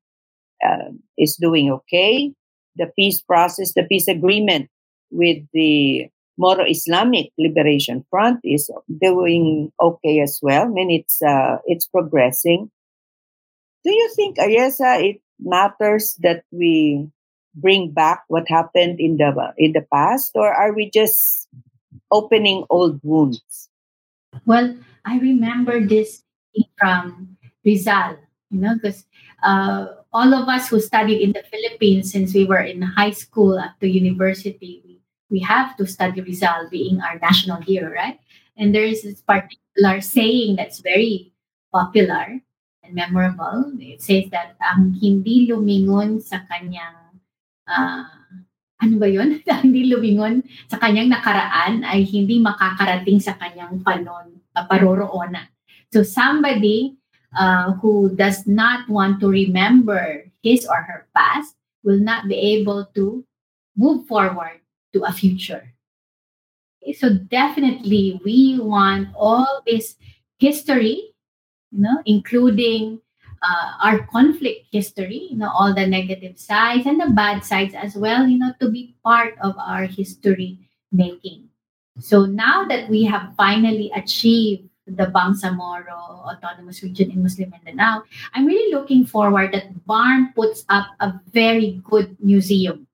[0.65, 2.31] uh, is doing okay.
[2.77, 4.69] The peace process, the peace agreement
[5.11, 8.69] with the Moro Islamic Liberation Front is
[9.01, 10.65] doing okay as well.
[10.65, 12.69] I mean, it's uh, it's progressing.
[13.83, 17.09] Do you think, Ayesah, it matters that we
[17.55, 21.47] bring back what happened in the in the past, or are we just
[22.11, 23.69] opening old wounds?
[24.45, 26.21] Well, I remember this
[26.77, 28.17] from Rizal,
[28.51, 29.05] you know, because
[29.43, 33.57] uh, all of us who studied in the Philippines since we were in high school
[33.57, 34.83] up to university,
[35.29, 38.19] we, have to study Rizal being our national hero, right?
[38.57, 41.31] And there is this particular saying that's very
[41.71, 42.39] popular
[42.83, 43.71] and memorable.
[43.79, 47.21] It says that ang hindi lumingon sa kanyang
[47.67, 48.03] uh,
[48.81, 49.41] ano ba yun?
[49.65, 55.45] hindi lumingon sa kanyang nakaraan ay hindi makakarating sa kanyang panon, uh.
[55.93, 56.97] So somebody
[57.37, 62.89] uh, who does not want to remember his or her past will not be able
[62.95, 63.23] to
[63.77, 64.59] move forward
[64.97, 65.69] to a future.
[66.97, 69.95] So definitely we want all this
[70.39, 71.13] history,
[71.71, 73.01] you know, including
[73.43, 77.95] uh, our conflict history, you know, all the negative sides and the bad sides as
[77.95, 80.57] well, you know, to be part of our history
[80.91, 81.49] making.
[81.99, 88.45] So now that we have finally achieved the Bangsamoro Autonomous Region in Muslim Mindanao, I'm
[88.45, 92.86] really looking forward that BARM puts up a very good museum.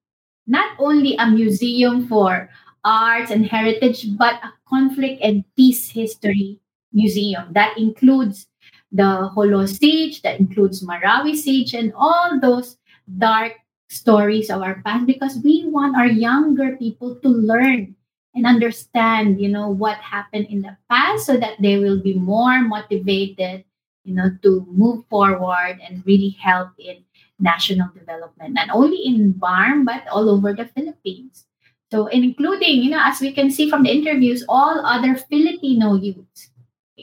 [0.47, 2.49] Not only a museum for
[2.84, 6.60] arts and heritage, but a conflict and peace history
[6.91, 7.53] museum.
[7.53, 8.47] That includes
[8.91, 12.77] the Jolo siege, that includes Marawi siege, and all those
[13.17, 13.53] dark
[13.89, 17.95] stories of our past because we want our younger people to learn
[18.36, 22.62] and understand, you know, what happened in the past so that they will be more
[22.62, 23.63] motivated,
[24.03, 27.03] you know, to move forward and really help in
[27.43, 31.45] national development, not only in BARMM, but all over the Philippines.
[31.91, 36.49] So, including, you know, as we can see from the interviews, all other Filipino youths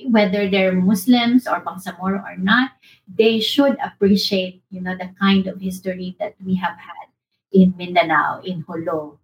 [0.07, 2.73] whether they're Muslims or Bangsamoro or not,
[3.07, 7.11] they should appreciate, you know, the kind of history that we have had
[7.53, 9.19] in Mindanao, in Jolo.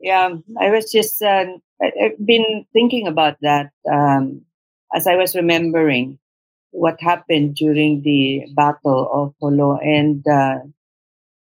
[0.00, 1.46] Yeah, I was just, uh,
[1.82, 4.42] I've been thinking about that um,
[4.94, 6.18] as I was remembering
[6.74, 10.58] what happened during the Battle of Jolo and uh,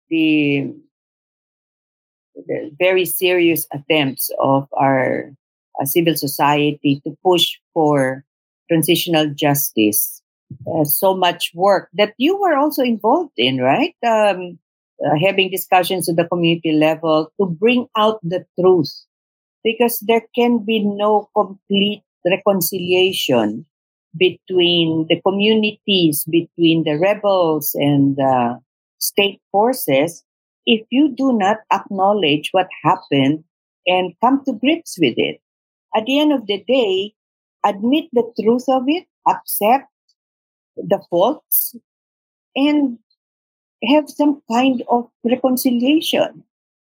[0.08, 0.72] the,
[2.34, 5.30] the very serious attempts of our
[5.80, 8.24] uh, civil society to push for
[8.70, 10.22] transitional justice.
[10.66, 13.94] Uh, so much work that you were also involved in, right?
[14.06, 14.58] Um,
[15.04, 19.04] uh, having discussions at the community level to bring out the truth
[19.62, 23.66] because there can be no complete reconciliation
[24.18, 28.60] between the communities, between the rebels and the
[28.98, 30.24] state forces,
[30.66, 33.44] if you do not acknowledge what happened
[33.86, 35.40] and come to grips with it
[35.96, 37.14] at the end of the day,
[37.64, 39.88] admit the truth of it, accept
[40.76, 41.74] the faults,
[42.54, 42.98] and
[43.84, 46.44] have some kind of reconciliation.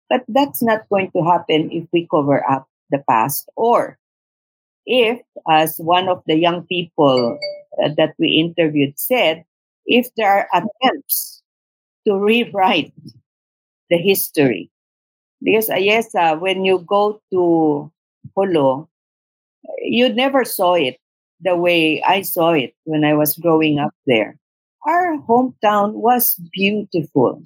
[0.09, 3.99] But that's not going to happen if we cover up the past or
[4.87, 7.39] if, as one of the young people
[7.83, 9.45] uh, that we interviewed said,
[9.87, 11.43] if there are attempts
[12.07, 12.93] to rewrite
[13.91, 14.71] the history.
[15.43, 17.91] Because, uh, yes, uh, when you go to
[18.37, 18.89] Jolo,
[19.83, 20.99] you never saw it
[21.41, 24.37] the way I saw it when I was growing up there.
[24.87, 27.43] Our hometown was beautiful,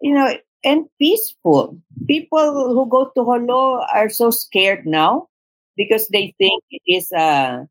[0.00, 1.78] you know, and peaceful.
[2.06, 5.28] People who go to Jolo are so scared now
[5.78, 7.68] because they think it is a,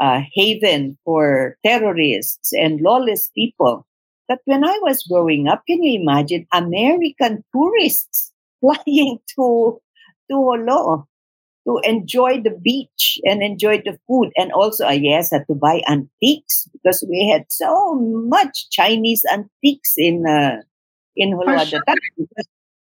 [0.00, 3.86] a haven for terrorists and lawless people.
[4.28, 9.80] But when I was growing up, can you imagine American tourists flying to
[10.30, 11.06] to Jolo?
[11.66, 14.30] to enjoy the beach and enjoy the food.
[14.36, 19.94] And also, uh, yes, had to buy antiques because we had so much Chinese antiques
[19.96, 20.62] in uh,
[21.16, 21.98] in Jolo time.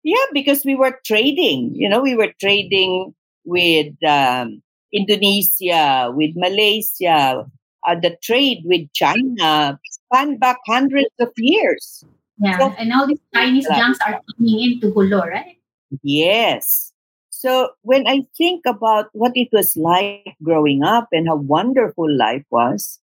[0.03, 1.71] Yeah, because we were trading.
[1.75, 3.13] You know, we were trading
[3.45, 7.45] with um, Indonesia, with Malaysia.
[7.85, 12.05] Uh, the trade with China span back hundreds of years.
[12.39, 15.57] Yeah, so, and all these Chinese junks are coming into Jolo, right?
[16.01, 16.93] Yes.
[17.29, 22.45] So when I think about what it was like growing up and how wonderful life
[22.49, 22.99] was,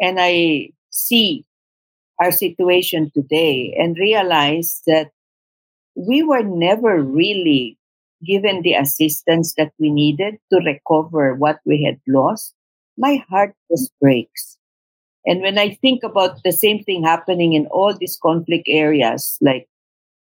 [0.00, 1.44] and I see
[2.18, 5.10] our situation today and realize that
[5.94, 7.78] we were never really
[8.24, 12.54] given the assistance that we needed to recover what we had lost,
[12.96, 14.58] my heart just breaks.
[15.26, 19.68] And when I think about the same thing happening in all these conflict areas, like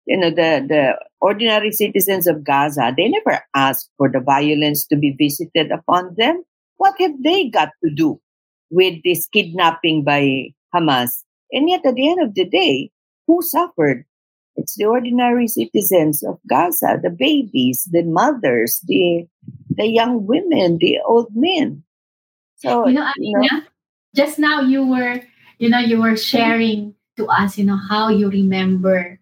[0.06, 4.96] you know the the ordinary citizens of Gaza they never asked for the violence to
[4.96, 6.42] be visited upon them.
[6.78, 8.20] What have they got to do
[8.70, 11.24] with this kidnapping by Hamas?
[11.52, 12.90] And yet at the end of the day
[13.26, 14.04] who suffered
[14.58, 19.26] it's the ordinary citizens of Gaza the babies the mothers the
[19.70, 21.82] the young women the old men
[22.56, 23.62] so you know, you know
[24.14, 25.22] just now you were
[25.58, 29.18] you know you were sharing to us you know how you remember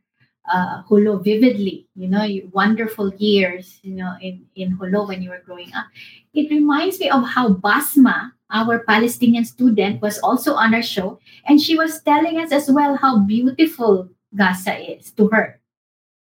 [0.52, 5.42] uh, Jolo vividly, you know, wonderful years, you know, in, in Jolo when you were
[5.44, 5.86] growing up.
[6.34, 11.18] It reminds me of how Basma, our Palestinian student, was also on our show.
[11.46, 15.60] And she was telling us as well how beautiful Gaza is to her.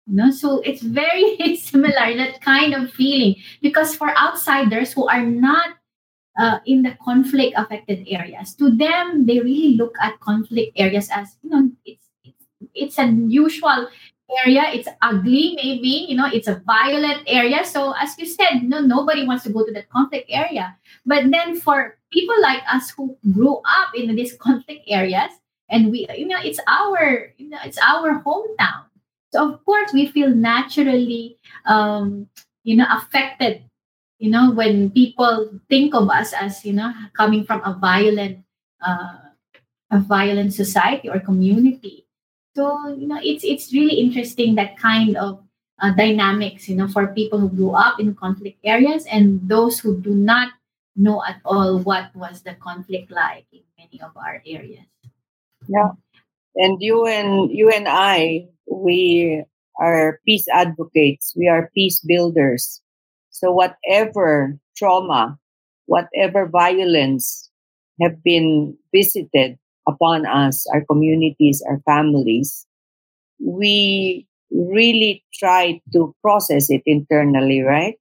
[0.06, 3.36] You know, so it's very similar, that kind of feeling.
[3.60, 5.78] Because for outsiders who are not
[6.38, 11.36] uh, in the conflict affected areas, to them, they really look at conflict areas as,
[11.42, 12.44] you know, it's it's,
[12.74, 13.88] it's unusual
[14.44, 18.80] area it's ugly maybe you know it's a violent area so as you said no
[18.80, 23.16] nobody wants to go to that conflict area but then for people like us who
[23.32, 25.30] grew up in these conflict areas
[25.72, 28.86] and we you know it's our you know it's our hometown.
[29.32, 32.28] So of course we feel naturally um
[32.62, 33.64] you know affected
[34.20, 38.44] you know when people think of us as you know coming from a violent
[38.86, 39.32] uh,
[39.90, 42.06] a violent society or community.
[42.54, 45.42] So you know it's it's really interesting that kind of
[45.80, 49.98] uh, dynamics you know for people who grew up in conflict areas and those who
[49.98, 50.52] do not
[50.94, 54.91] know at all what was the conflict like in many of our areas
[55.68, 55.90] Yeah.
[56.56, 59.44] And you and you and I, we
[59.80, 61.34] are peace advocates.
[61.36, 62.80] We are peace builders.
[63.30, 65.38] So whatever trauma,
[65.86, 67.50] whatever violence
[68.00, 69.58] have been visited
[69.88, 72.66] upon us, our communities, our families,
[73.40, 77.96] we really try to process it internally, right?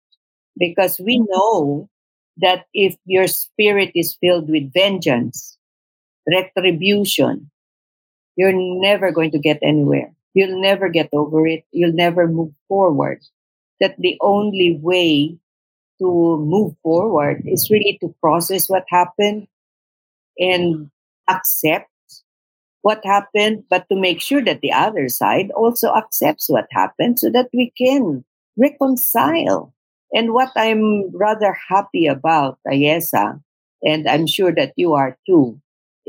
[0.57, 1.31] Because we mm-hmm.
[1.31, 1.89] know
[2.37, 5.57] that if your spirit is filled with vengeance,
[6.31, 7.50] retribution,
[8.35, 10.13] you're never going to get anywhere.
[10.33, 11.63] You'll never get over it.
[11.71, 13.21] You'll never move forward.
[13.79, 15.37] That the only way
[15.99, 19.47] to move forward is really to process what happened
[20.37, 20.89] and
[21.27, 21.87] accept
[22.81, 27.29] what happened, but to make sure that the other side also accepts what happened so
[27.29, 28.25] that we can
[28.57, 29.73] reconcile.
[30.13, 33.41] And what I'm rather happy about, Ayesah,
[33.83, 35.61] and I'm sure that you are too,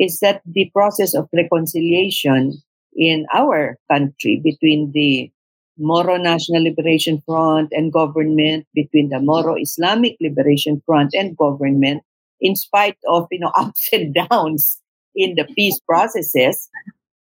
[0.02, 2.58] is that the process of reconciliation
[2.96, 5.30] in our country between the
[5.78, 12.02] Moro National Liberation Front and government, between the Moro Islamic Liberation Front and government,
[12.40, 14.82] in spite of you know ups and downs
[15.14, 16.68] in the peace processes,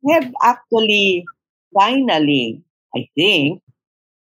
[0.09, 1.23] have actually
[1.71, 2.63] finally,
[2.95, 3.61] I think,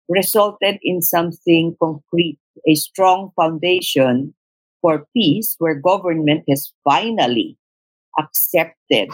[0.10, 4.34] resulted in something concrete, a strong foundation
[4.82, 7.58] for peace where government has finally
[8.20, 9.10] accepted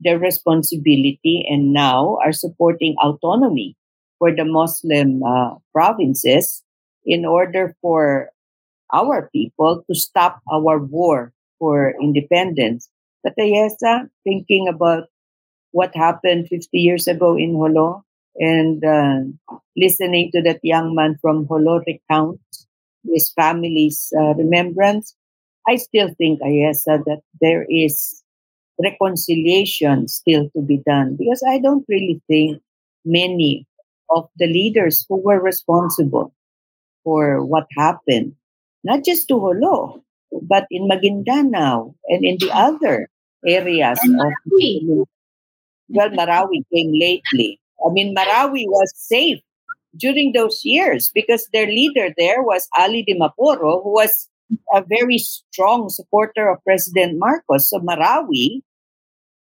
[0.00, 3.76] their responsibility and now are supporting autonomy
[4.18, 6.62] for the Muslim uh, provinces
[7.04, 8.30] in order for
[8.92, 12.88] our people to stop our war for independence.
[13.22, 15.08] But Ayesah, thinking about
[15.72, 18.04] what happened 50 years ago in Jolo
[18.36, 19.20] and uh,
[19.76, 22.40] listening to that young man from Jolo recount
[23.06, 25.14] his family's uh, remembrance,
[25.66, 28.22] I still think, Ayesah, that there is
[28.82, 32.62] reconciliation still to be done because I don't really think
[33.04, 33.66] many
[34.10, 36.32] of the leaders who were responsible
[37.04, 38.34] for what happened,
[38.84, 40.02] not just to Jolo,
[40.42, 43.08] but in Maguindanao and in the other
[43.46, 45.06] areas And of
[45.88, 47.60] well, Marawi came lately.
[47.84, 49.40] I mean, Marawi was safe
[49.96, 54.28] during those years because their leader there was Ali Dimaporo, who was
[54.74, 57.70] a very strong supporter of President Marcos.
[57.70, 58.62] So Marawi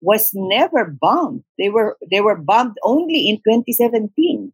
[0.04, 1.44] was never bombed.
[1.58, 4.52] They were they were bombed only in 2017.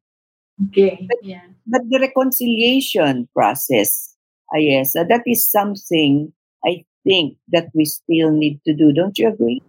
[0.70, 1.08] Okay.
[1.10, 1.42] But, yeah.
[1.66, 4.14] but the reconciliation process,
[4.54, 6.32] ah, yes, uh, that is something
[6.66, 8.94] I think that we still need to do.
[8.94, 9.64] Don't you agree?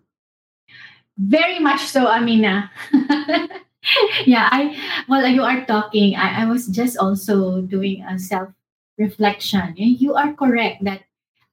[1.17, 2.71] Very much so, Amina.
[4.27, 4.77] yeah, I
[5.07, 8.51] while you are talking, I, I was just also doing a self
[8.99, 9.73] reflection.
[9.77, 11.09] You are correct that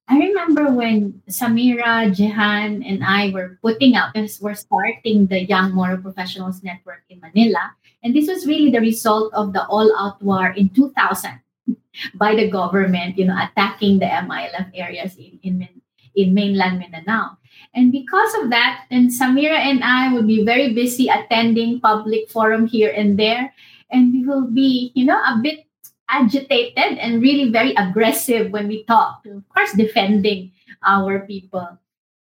[0.10, 5.97] I remember when Samira, Jehan, and I were putting because we're starting the Young Moro
[5.97, 7.76] Professionals Network in Manila.
[8.03, 11.41] And this was really the result of the all out war in 2000
[12.16, 15.68] by the government, you know, attacking the MILF areas in, in,
[16.16, 17.38] in mainland Mindanao.
[17.74, 22.66] And because of that, then Samira and I will be very busy attending public forum
[22.66, 23.53] here and there.
[23.91, 25.66] And we will be, you know, a bit
[26.10, 29.26] agitated and really very aggressive when we talk.
[29.26, 30.51] Of course, defending
[30.86, 31.78] our people.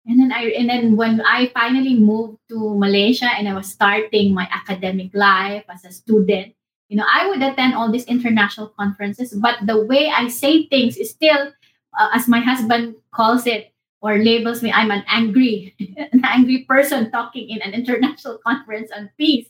[0.06, 4.34] And then I and then when I finally moved to Malaysia and I was starting
[4.34, 6.54] my academic life as a student,
[6.88, 10.96] you know, I would attend all these international conferences, but the way I say things
[10.98, 11.52] is still,
[11.98, 13.72] uh, as my husband calls it
[14.02, 15.74] or labels me, I'm an angry,
[16.12, 19.48] an angry person talking in an international conference on peace.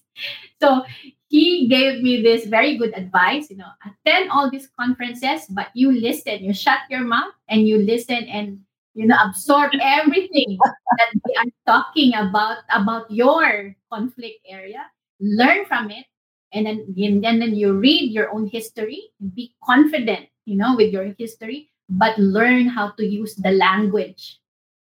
[0.60, 0.84] So
[1.32, 5.90] he gave me this very good advice, you know, attend all these conferences, but you
[5.90, 8.60] listen, you shut your mouth and you listen and
[8.92, 14.84] you know absorb everything that they are talking about about your conflict area,
[15.20, 16.04] learn from it,
[16.52, 16.84] and then
[17.24, 19.00] and then you read your own history,
[19.34, 24.38] be confident, you know, with your history, but learn how to use the language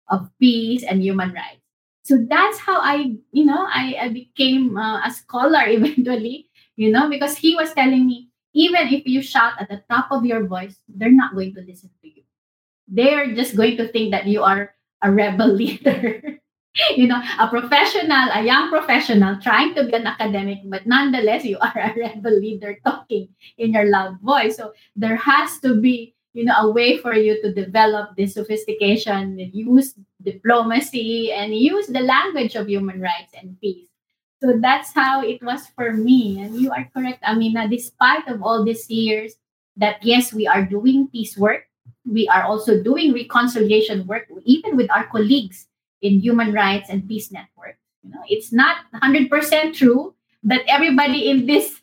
[0.09, 1.68] of peace and human rights
[2.09, 2.97] so that's how i
[3.33, 6.49] you know i, I became uh, a scholar eventually
[6.79, 10.25] you know, because he was telling me, even if you shout at the top of
[10.25, 12.23] your voice, they're not going to listen to you.
[12.87, 16.23] They're just going to think that you are a rebel leader.
[16.97, 21.59] you know, a professional, a young professional trying to be an academic, but nonetheless, you
[21.59, 23.27] are a rebel leader talking
[23.59, 24.57] in your loud voice.
[24.57, 29.39] So there has to be, you know, a way for you to develop this sophistication,
[29.53, 33.89] use diplomacy, and use the language of human rights and peace.
[34.41, 36.41] So that's how it was for me.
[36.41, 37.69] And you are correct, Amina.
[37.69, 39.35] Despite of all these years,
[39.77, 41.65] that yes, we are doing peace work.
[42.07, 45.67] We are also doing reconciliation work, even with our colleagues
[46.03, 47.79] in human rights and peace network.
[48.03, 50.15] You know, it's not 100% true
[50.45, 51.78] that everybody in this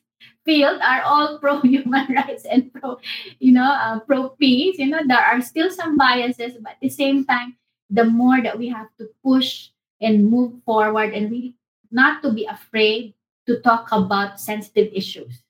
[0.45, 2.97] field are all pro human rights and pro,
[3.39, 4.77] you know, uh, pro peace.
[4.77, 7.57] You know, there are still some biases, but at the same time,
[7.89, 9.69] the more that we have to push
[10.01, 11.55] and move forward and really
[11.91, 13.13] not to be afraid
[13.47, 15.43] to talk about sensitive issues,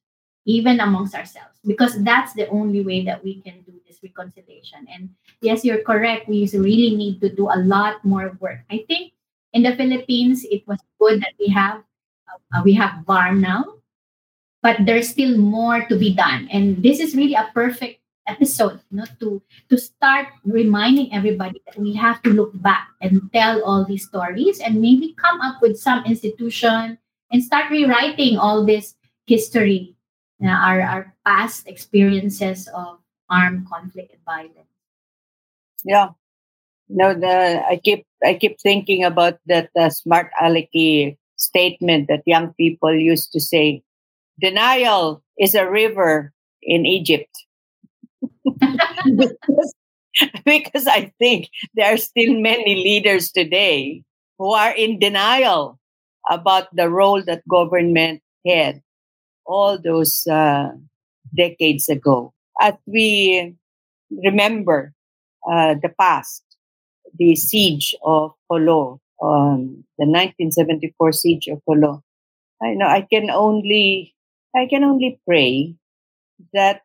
[0.46, 4.86] even amongst ourselves, because that's the only way that we can do this reconciliation.
[4.94, 5.10] And
[5.42, 6.28] yes, you're correct.
[6.28, 8.60] We really need to do a lot more work.
[8.70, 9.14] I think
[9.54, 11.84] in the Philippines, it was good that we have
[12.54, 13.66] uh, we have BARMM now,
[14.66, 16.50] but there's still more to be done.
[16.50, 19.38] And this is really a perfect episode you know, to
[19.70, 24.58] to start reminding everybody that we have to look back and tell all these stories
[24.58, 26.98] and maybe come up with some institution
[27.30, 28.98] and start rewriting all this
[29.30, 29.94] history
[30.42, 32.98] you know, our, our past experiences of
[33.30, 34.74] armed conflict and violence
[35.86, 36.10] yeah
[36.90, 42.50] no the i keep i keep thinking about that uh, smart alecky statement that young
[42.58, 43.86] people used to say
[44.40, 46.32] denial is a river
[46.62, 47.46] in egypt
[50.46, 54.04] because, I think there are still many leaders today
[54.38, 55.80] who are in denial
[56.30, 58.82] about the role that government had
[59.46, 60.70] all those uh,
[61.36, 62.34] decades ago.
[62.62, 63.56] As we
[64.10, 64.94] remember
[65.50, 66.44] uh, the past,
[67.18, 72.02] the siege of Jolo, um, the 1974 siege of Jolo,
[72.64, 74.15] I know I can only
[74.56, 75.76] I can only pray
[76.54, 76.82] that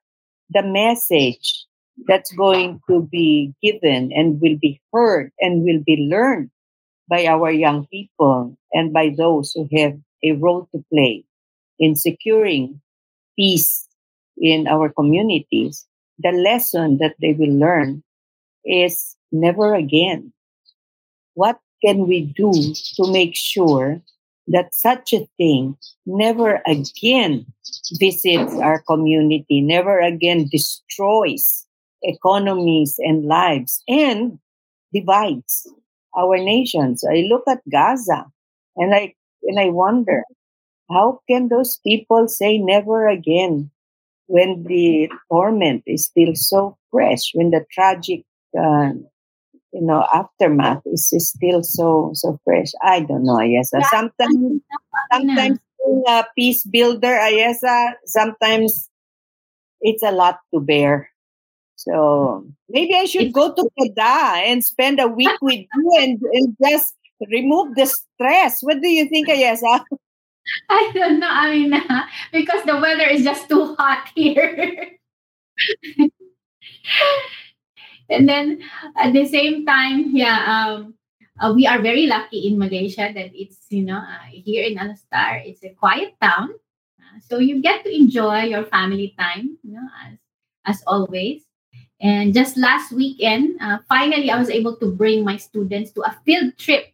[0.51, 1.67] the message
[2.07, 6.51] that's going to be given and will be heard and will be learned
[7.09, 11.25] by our young people and by those who have a role to play
[11.79, 12.81] in securing
[13.37, 13.87] peace
[14.39, 15.87] in our communities,
[16.19, 18.03] the lesson that they will learn
[18.65, 20.33] is never again.
[21.35, 22.53] What can we do
[22.97, 24.01] to make sure
[24.49, 25.77] that such a thing
[26.07, 27.47] never again
[27.99, 31.67] visits our community, never again destroys
[32.03, 34.39] economies and lives and
[34.93, 35.67] divides
[36.17, 37.05] our nations.
[37.05, 38.27] I look at Gaza
[38.77, 39.15] and I
[39.45, 40.25] and I wonder
[40.91, 43.71] how can those people say never again
[44.27, 48.25] when the torment is still so fresh, when the tragic
[48.59, 48.91] uh,
[49.73, 52.73] you know aftermath is, still so so fresh.
[52.83, 54.61] I don't know yes sometimes
[55.13, 58.91] sometimes being a peace builder Ayesah sometimes
[59.81, 61.09] it's a lot to bear.
[61.77, 66.57] So maybe i should go to Kedah and spend a week with you and, and
[66.63, 66.95] just
[67.29, 68.61] remove the stress.
[68.61, 69.85] What do you think Ayesah?
[70.69, 71.29] I don't know.
[71.29, 72.03] I mean, uh,
[72.33, 74.89] because the weather is just too hot here.
[78.11, 78.61] And then
[78.99, 80.95] at the same time, yeah, um,
[81.41, 84.99] uh, we are very lucky in Malaysia that it's you know uh, here in Alor
[84.99, 86.51] Setar, it's a quiet town,
[87.01, 90.19] uh, so you get to enjoy your family time, you know, as
[90.67, 91.47] as always.
[92.01, 96.17] And just last weekend, uh, finally, I was able to bring my students to a
[96.25, 96.93] field trip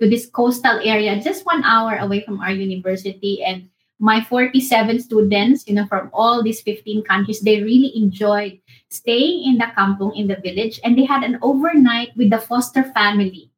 [0.00, 3.68] to this coastal area, just one hour away from our university, and
[4.00, 9.58] my 47 students, you know, from all these 15 countries, they really enjoyed staying in
[9.58, 13.50] the kampong in the village and they had an overnight with the foster family.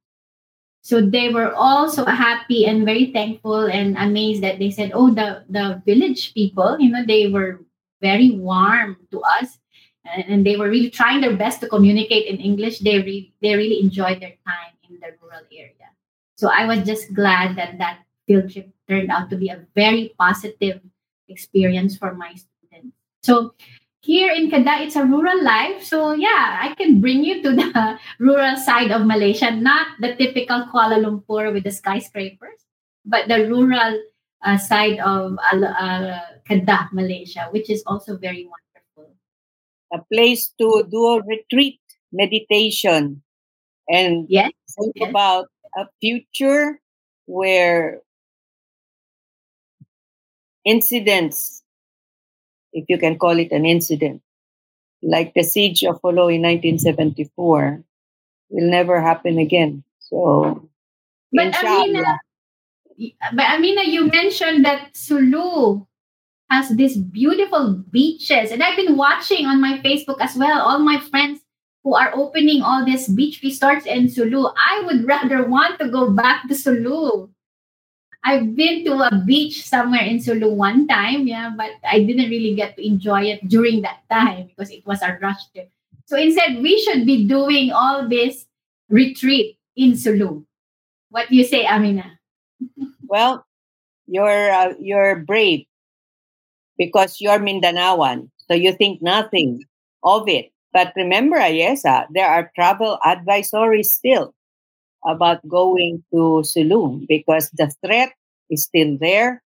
[0.82, 5.14] So they were all so happy and very thankful and amazed that they said, oh,
[5.14, 7.60] the, the village people, you know, they were
[8.00, 9.58] very warm to us
[10.04, 12.80] and, and they were really trying their best to communicate in English.
[12.80, 15.94] They, re- they really enjoyed their time in the rural area.
[16.34, 20.14] So I was just glad that that field trip turned out to be a very
[20.18, 20.80] positive
[21.28, 22.96] experience for my students.
[23.22, 23.54] So
[24.02, 25.82] here in Kedah, it's a rural life.
[25.82, 30.66] So yeah, I can bring you to the rural side of Malaysia, not the typical
[30.72, 32.66] Kuala Lumpur with the skyscrapers,
[33.06, 34.02] but the rural
[34.42, 36.18] uh, side of uh,
[36.48, 39.14] Kedah, Malaysia, which is also very wonderful.
[39.94, 41.80] A place to do a retreat,
[42.12, 43.22] meditation,
[43.88, 45.10] and yes, think yes.
[45.10, 45.46] about
[45.76, 46.80] a future
[47.26, 48.00] where
[50.64, 51.62] incidents,
[52.72, 54.22] if you can call it an incident,
[55.02, 57.82] like the siege of Jolo in 1974,
[58.50, 59.84] will never happen again.
[59.98, 60.68] So,
[61.32, 61.82] But inshallah.
[61.84, 62.20] Amina,
[63.32, 65.84] but Amina, you mentioned that Sulu
[66.50, 70.60] has these beautiful beaches, and I've been watching on my Facebook as well.
[70.60, 71.40] All my friends
[71.82, 74.46] who are opening all these beach resorts in Sulu.
[74.54, 77.28] I would rather want to go back to Sulu.
[78.24, 82.54] I've been to a beach somewhere in Sulu one time, yeah, but I didn't really
[82.54, 85.70] get to enjoy it during that time because it was a rush trip.
[86.06, 88.46] So instead, we should be doing all this
[88.88, 90.44] retreat in Sulu.
[91.10, 92.18] What do you say, Amina?
[93.12, 93.44] Well,
[94.06, 95.66] you're uh, you're brave
[96.78, 99.64] because you're Mindanaoan, so you think nothing
[100.02, 100.48] of it.
[100.72, 104.32] But remember, Ayesah, there are travel advisories still
[105.06, 108.12] about going to Sulu because the threat
[108.50, 109.42] is still there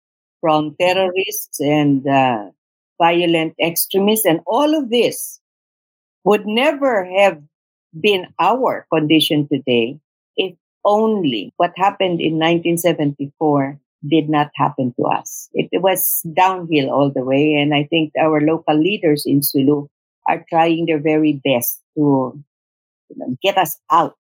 [0.41, 2.51] from terrorists and uh,
[3.01, 5.41] violent extremists, and all of this
[6.25, 7.43] would never have
[7.99, 9.99] been our condition today
[10.37, 13.79] if only what happened in 1974
[14.09, 15.51] did not happen to us.
[15.53, 19.89] It was downhill all the way, and I think our local leaders in Sulu
[20.29, 22.33] are trying their very best to
[23.11, 24.17] you know, get us out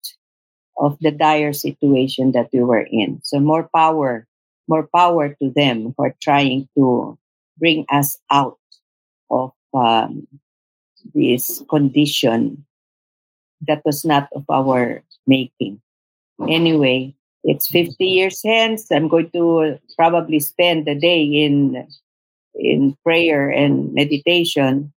[0.79, 3.21] of the dire situation that we were in.
[3.23, 4.27] So more power,
[4.69, 7.19] more power to them are trying to
[7.59, 8.59] bring us out
[9.31, 10.27] of um,
[11.15, 12.65] this condition
[13.67, 15.81] that was not of our making.
[16.49, 17.15] Anyway,
[17.45, 18.91] it's 50 years hence.
[18.91, 21.87] I'm going to probably spend the day in
[22.55, 24.93] in prayer and meditation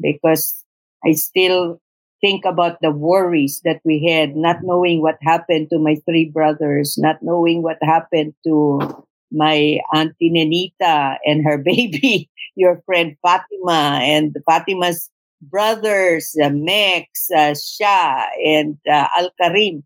[0.00, 0.64] because
[1.04, 1.80] I still
[2.20, 6.96] think about the worries that we had, not knowing what happened to my three brothers,
[6.98, 8.80] not knowing what happened to
[9.32, 15.10] my auntie Nenita and her baby, your friend Fatima, and Fatima's
[15.42, 19.84] brothers, uh, Mex, uh, Shah, and uh, Al Karim.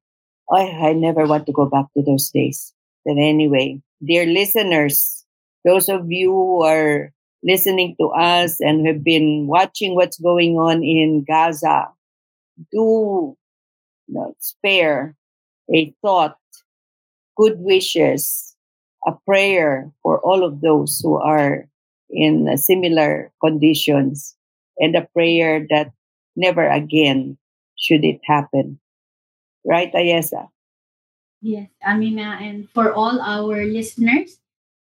[0.51, 2.75] I, I never want to go back to those days.
[3.05, 5.25] But anyway, dear listeners,
[5.65, 7.13] those of you who are
[7.43, 11.89] listening to us and have been watching what's going on in Gaza,
[12.71, 13.37] do
[14.07, 15.17] you know, spare
[15.73, 16.37] a thought,
[17.37, 18.55] good wishes,
[19.07, 21.69] a prayer for all of those who are
[22.11, 24.37] in similar conditions,
[24.79, 25.93] and a prayer that
[26.37, 27.37] never again
[27.77, 28.79] should it happen.
[29.65, 30.49] Right, Ayesah?
[31.41, 34.39] Yes, Amina, and for all our listeners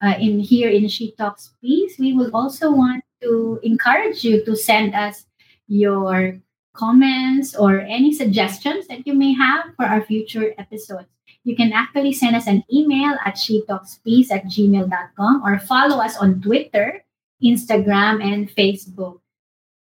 [0.03, 4.55] uh, in here in She Talks Peace, we will also want to encourage you to
[4.55, 5.25] send us
[5.67, 6.37] your
[6.75, 11.07] comments or any suggestions that you may have for our future episodes.
[11.43, 16.41] You can actually send us an email at shetalkspeace at gmail.com or follow us on
[16.41, 17.05] Twitter,
[17.43, 19.21] Instagram, and Facebook.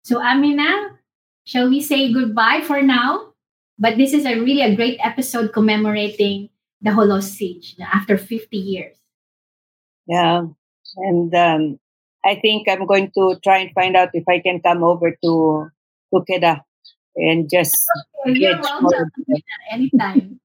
[0.03, 0.97] So, Amina,
[1.45, 3.33] shall we say goodbye for now?
[3.77, 6.49] But this is a really a great episode commemorating
[6.81, 8.95] the Jolo Siege after 50 years.
[10.07, 10.47] Yeah.
[10.97, 11.79] And um,
[12.25, 15.71] I think I'm going to try and find out if I can come over to
[16.13, 16.61] Kedah
[17.19, 17.75] and just
[18.25, 19.11] you're welcome
[19.71, 20.39] anytime.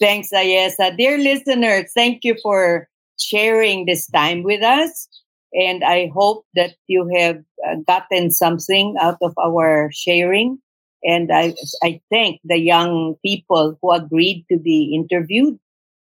[0.00, 0.96] Thanks, Ayesah.
[0.96, 5.08] Dear listeners, thank you for sharing this time with us.
[5.54, 10.58] And I hope that you have uh, gotten something out of our sharing.
[11.02, 15.58] And I, I thank the young people who agreed to be interviewed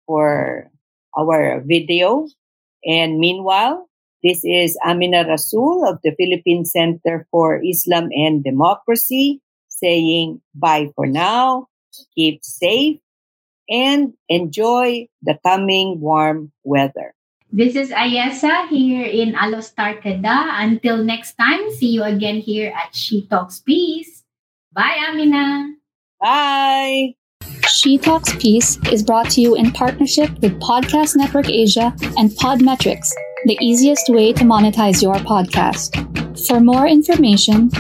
[0.06, 0.70] for
[1.18, 2.28] our video.
[2.86, 3.90] And meanwhile,
[4.24, 9.42] this is Amina Rasul of the Philippine Center for Islam and Democracy
[9.80, 11.68] saying bye for now.
[12.16, 13.00] Keep safe
[13.70, 17.14] and enjoy the coming warm weather.
[17.52, 20.62] This is Ayesah here in Alor Setar Kedah.
[20.62, 24.22] Until next time, see you again here at She Talks Peace.
[24.72, 25.74] Bye, Amina.
[26.22, 27.16] Bye.
[27.66, 31.90] She Talks Peace is brought to you in partnership with Podcast Network Asia
[32.22, 33.10] and Podmetrics,
[33.46, 35.98] the easiest way to monetize your podcast.
[36.46, 37.72] For more information,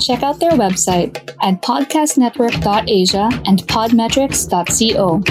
[0.00, 5.22] check out their website at podcastnetwork.asia and podmetrics.co.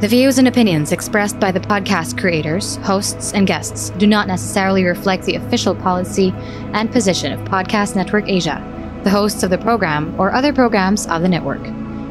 [0.00, 4.84] The views and opinions expressed by the podcast creators, hosts, and guests do not necessarily
[4.84, 6.34] reflect the official policy
[6.74, 8.62] and position of Podcast Network Asia,
[9.04, 11.62] the hosts of the program, or other programs of the network.